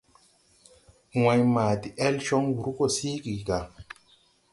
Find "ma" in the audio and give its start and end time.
1.53-1.65